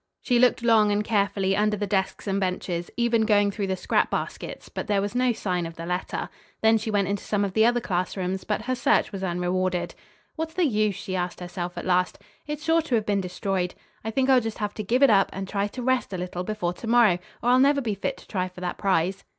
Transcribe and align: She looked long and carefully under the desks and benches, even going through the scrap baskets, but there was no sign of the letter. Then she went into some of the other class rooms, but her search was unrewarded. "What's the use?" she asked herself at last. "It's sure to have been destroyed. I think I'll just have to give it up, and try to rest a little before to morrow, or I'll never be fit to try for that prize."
She 0.23 0.39
looked 0.39 0.63
long 0.63 0.91
and 0.91 1.03
carefully 1.03 1.55
under 1.55 1.77
the 1.77 1.85
desks 1.85 2.25
and 2.25 2.39
benches, 2.39 2.89
even 2.97 3.23
going 3.23 3.51
through 3.51 3.67
the 3.67 3.75
scrap 3.75 4.09
baskets, 4.09 4.67
but 4.67 4.87
there 4.87 4.99
was 4.99 5.13
no 5.13 5.31
sign 5.31 5.67
of 5.67 5.75
the 5.75 5.85
letter. 5.85 6.27
Then 6.63 6.79
she 6.79 6.89
went 6.89 7.07
into 7.07 7.23
some 7.23 7.45
of 7.45 7.53
the 7.53 7.67
other 7.67 7.79
class 7.81 8.17
rooms, 8.17 8.43
but 8.43 8.63
her 8.63 8.73
search 8.73 9.11
was 9.11 9.23
unrewarded. 9.23 9.93
"What's 10.35 10.55
the 10.55 10.65
use?" 10.65 10.95
she 10.95 11.15
asked 11.15 11.39
herself 11.39 11.77
at 11.77 11.85
last. 11.85 12.17
"It's 12.47 12.63
sure 12.63 12.81
to 12.81 12.95
have 12.95 13.05
been 13.05 13.21
destroyed. 13.21 13.75
I 14.03 14.09
think 14.09 14.27
I'll 14.27 14.41
just 14.41 14.57
have 14.57 14.73
to 14.73 14.83
give 14.83 15.03
it 15.03 15.11
up, 15.11 15.29
and 15.33 15.47
try 15.47 15.67
to 15.67 15.83
rest 15.83 16.13
a 16.13 16.17
little 16.17 16.43
before 16.43 16.73
to 16.73 16.87
morrow, 16.87 17.19
or 17.43 17.49
I'll 17.51 17.59
never 17.59 17.79
be 17.79 17.93
fit 17.93 18.17
to 18.17 18.27
try 18.27 18.47
for 18.49 18.59
that 18.59 18.79
prize." 18.79 19.23